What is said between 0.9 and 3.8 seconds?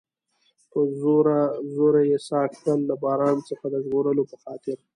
زوره زوره یې ساه کښل، له باران څخه د